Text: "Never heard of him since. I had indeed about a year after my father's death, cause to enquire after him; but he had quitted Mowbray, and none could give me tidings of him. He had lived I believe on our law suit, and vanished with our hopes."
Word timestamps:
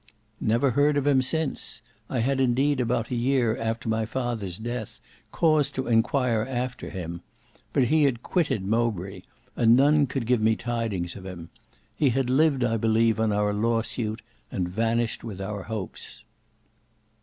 "Never 0.39 0.71
heard 0.71 0.97
of 0.97 1.05
him 1.05 1.21
since. 1.21 1.83
I 2.09 2.21
had 2.21 2.41
indeed 2.41 2.79
about 2.79 3.11
a 3.11 3.15
year 3.15 3.55
after 3.57 3.87
my 3.87 4.07
father's 4.07 4.57
death, 4.57 4.99
cause 5.31 5.69
to 5.69 5.85
enquire 5.85 6.43
after 6.43 6.89
him; 6.89 7.21
but 7.71 7.83
he 7.83 8.05
had 8.05 8.23
quitted 8.23 8.65
Mowbray, 8.65 9.21
and 9.55 9.75
none 9.75 10.07
could 10.07 10.25
give 10.25 10.41
me 10.41 10.55
tidings 10.55 11.15
of 11.15 11.23
him. 11.27 11.51
He 11.95 12.09
had 12.09 12.31
lived 12.31 12.63
I 12.63 12.77
believe 12.77 13.19
on 13.19 13.31
our 13.31 13.53
law 13.53 13.83
suit, 13.83 14.23
and 14.51 14.67
vanished 14.67 15.23
with 15.23 15.39
our 15.39 15.61
hopes." 15.61 16.23